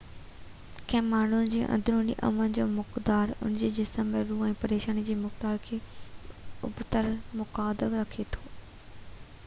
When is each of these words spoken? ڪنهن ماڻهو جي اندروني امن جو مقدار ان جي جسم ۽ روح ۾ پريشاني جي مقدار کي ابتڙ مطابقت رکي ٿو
ڪنهن 0.91 1.09
ماڻهو 1.09 1.39
جي 1.49 1.57
اندروني 1.73 2.13
امن 2.29 2.55
جو 2.57 2.63
مقدار 2.71 3.33
ان 3.35 3.57
جي 3.63 3.69
جسم 3.79 4.09
۽ 4.21 4.23
روح 4.29 4.41
۾ 4.45 4.49
پريشاني 4.63 5.03
جي 5.11 5.17
مقدار 5.19 5.59
کي 5.67 5.79
ابتڙ 6.69 7.03
مطابقت 7.43 7.93
رکي 7.99 8.25
ٿو 8.37 8.43